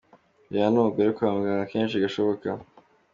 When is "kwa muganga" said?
1.17-1.71